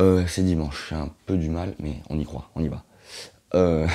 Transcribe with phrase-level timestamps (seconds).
[0.00, 2.82] Euh, c'est dimanche, j'ai un peu du mal, mais on y croit, on y va.
[3.54, 3.86] Euh...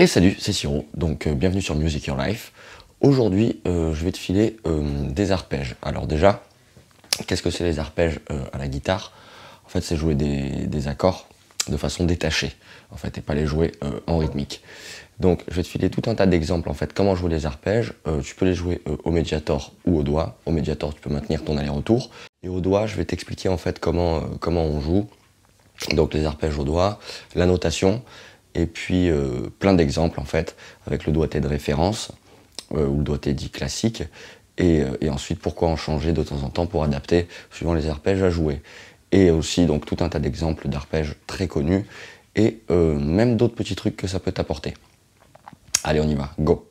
[0.00, 2.52] Et salut, c'est Siro, donc euh, bienvenue sur Music Your Life.
[3.00, 5.74] Aujourd'hui, euh, je vais te filer euh, des arpèges.
[5.82, 6.44] Alors déjà,
[7.26, 8.20] qu'est-ce que c'est les arpèges
[8.52, 9.12] à la guitare?
[9.66, 11.26] En fait, c'est jouer des, accords
[11.66, 12.52] de façon détachée,
[12.92, 13.72] en fait, et pas les jouer
[14.06, 14.62] en rythmique.
[15.18, 17.92] Donc, je vais te filer tout un tas d'exemples, en fait, comment jouer les arpèges.
[18.22, 20.38] tu peux les jouer au médiator ou au doigt.
[20.46, 22.10] Au médiator, tu peux maintenir ton aller-retour.
[22.44, 25.08] Et au doigt, je vais t'expliquer, en fait, comment, comment on joue.
[25.92, 27.00] Donc, les arpèges au doigt,
[27.34, 28.02] la notation,
[28.58, 32.10] et puis euh, plein d'exemples en fait avec le doigté de référence
[32.74, 34.02] euh, ou le doigté dit classique.
[34.60, 38.22] Euh, et, ensuite pourquoi en changer de temps en temps pour adapter suivant les arpèges
[38.22, 38.60] à jouer.
[39.12, 41.84] Et aussi donc tout un tas d'exemples d'arpèges très connus.
[42.34, 44.74] Et même d'autres petits trucs que ça peut t'apporter.
[45.82, 46.67] Allez on y va, go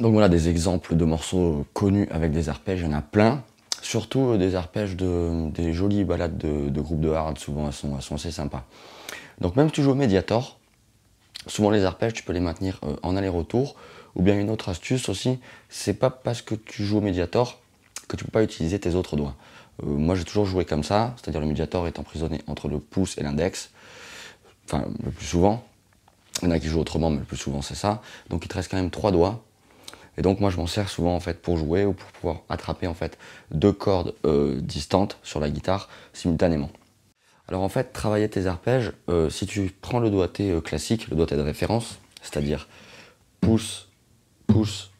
[0.00, 3.42] Donc voilà des exemples de morceaux connus avec des arpèges, il y en a plein.
[3.82, 8.02] Surtout des arpèges de des jolies balades de, groupes de hard, souvent elles sont, elles
[8.02, 8.64] sont assez sympas.
[9.40, 10.58] Donc même si tu joues au Mediator,
[11.46, 13.76] souvent les arpèges tu peux les maintenir en aller-retour.
[14.16, 15.38] Ou bien une autre astuce aussi,
[15.68, 17.60] c'est pas parce que tu joues au Mediator
[18.08, 19.36] que tu peux pas utiliser tes autres doigts.
[19.82, 23.16] Euh, moi j'ai toujours joué comme ça, c'est-à-dire le Mediator est emprisonné entre le pouce
[23.18, 23.70] et l'index,
[24.64, 25.64] enfin le plus souvent.
[26.42, 28.02] Il y en a qui jouent autrement, mais le plus souvent c'est ça.
[28.30, 29.44] Donc il te reste quand même trois doigts.
[30.20, 32.86] Et donc moi je m'en sers souvent en fait pour jouer ou pour pouvoir attraper
[32.86, 33.16] en fait
[33.52, 36.68] deux cordes euh, distantes sur la guitare simultanément.
[37.48, 41.36] Alors en fait, travailler tes arpèges, euh, si tu prends le doigté classique, le doigté
[41.36, 42.68] de référence, c'est-à-dire
[43.40, 43.88] pouce,
[44.46, 44.90] pouce,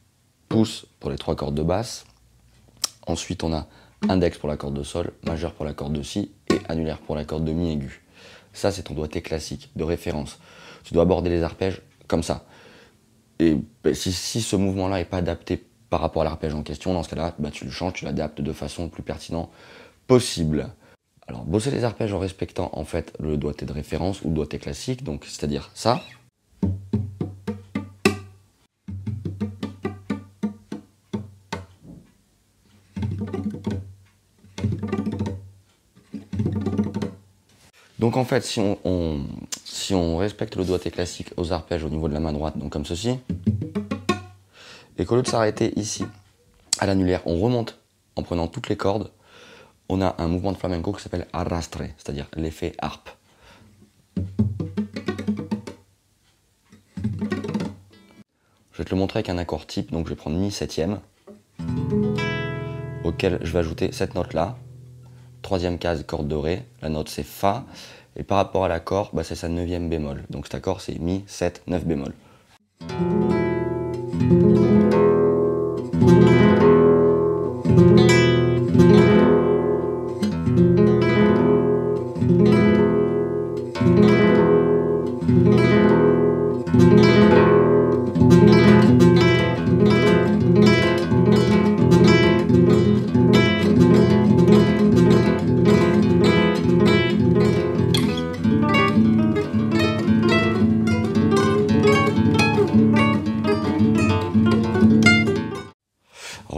[0.48, 2.06] pouce pour les trois cordes de basse.
[3.06, 3.66] Ensuite, on a
[4.08, 7.14] index pour la corde de sol, majeur pour la corde de si et annulaire pour
[7.14, 8.02] la corde de mi aigu.
[8.54, 10.38] Ça, c'est ton doigté classique, de référence.
[10.82, 12.46] Tu dois aborder les arpèges comme ça.
[13.40, 17.02] Et ben, si, ce mouvement-là n'est pas adapté par rapport à l'arpège en question, dans
[17.02, 19.50] ce cas-là, ben, tu le changes, tu l'adaptes de façon plus pertinente
[20.06, 20.68] possible.
[21.26, 24.58] Alors, bosser les arpèges en respectant en fait le doigté de référence ou le doigté
[24.58, 26.02] classique, donc c'est-à-dire ça,
[38.00, 38.58] Donc en fait, si
[39.94, 42.86] on, respecte le doigté classique aux arpèges au niveau de la main droite, donc comme
[42.86, 43.18] ceci,
[44.96, 46.06] et qu'au lieu de s'arrêter ici,
[46.78, 47.78] à l'annulaire, on remonte
[48.16, 49.10] en prenant toutes les cordes,
[49.90, 53.10] on a un mouvement de flamenco qui s'appelle arrastre, c'est-à-dire l'effet harpe.
[58.72, 61.00] Je vais te le montrer avec un accord type, donc je vais prendre mi septième,
[63.04, 64.56] auquel je vais ajouter cette note là,
[65.50, 66.62] troisième case, corde dorée.
[66.80, 67.64] La note c'est Fa.
[68.14, 70.22] Et par rapport à l'accord, bah, c'est sa neuvième bémol.
[70.30, 72.12] Donc cet accord c'est Mi, 7, 9 bémol.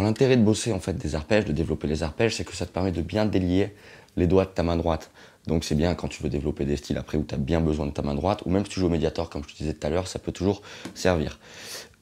[0.02, 2.72] L'intérêt de bosser en fait des arpèges, de développer les arpèges, c'est que ça te
[2.72, 3.74] permet de bien délier
[4.16, 5.10] les doigts de ta main droite.
[5.46, 7.86] Donc c'est bien quand tu veux développer des styles après où tu as bien besoin
[7.86, 9.74] de ta main droite, ou même si tu joues au médiator comme je te disais
[9.74, 10.62] tout à l'heure, ça peut toujours
[10.94, 11.38] servir.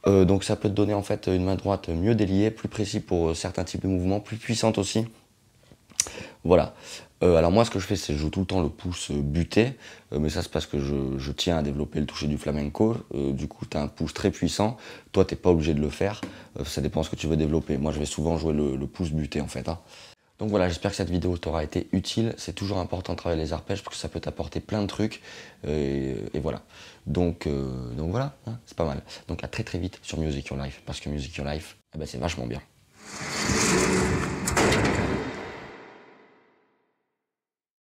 [0.07, 3.01] Euh, donc ça peut te donner en fait une main droite mieux déliée, plus précis
[3.01, 5.07] pour euh, certains types de mouvements, plus puissante aussi.
[6.45, 6.75] Voilà.
[7.23, 9.11] Euh, alors moi ce que je fais c'est je joue tout le temps le pouce
[9.11, 9.75] buté,
[10.11, 13.67] mais ça c'est parce que je, tiens à développer le toucher du flamenco, du coup
[13.67, 14.79] tu as un pouce très puissant,
[15.13, 16.23] toi t'es pas obligé de le faire,
[16.65, 17.77] ça dépend ce que tu veux développer.
[17.77, 19.69] Moi je vais souvent jouer le, pouce buté en fait.
[19.69, 19.79] Hein.
[20.39, 22.35] Donc voilà, j'espère que cette vidéo t'aura été utile.
[22.39, 25.21] C'est toujours important de travailler les arpèges parce que ça peut t'apporter plein de trucs.
[25.69, 26.63] Et, voilà.
[27.07, 29.03] Donc, donc voilà, hein, c'est pas mal.
[29.29, 31.99] Donc à très très vite sur Music Your Life parce que Music Your Life, eh
[31.99, 32.63] ben, c'est vachement bien.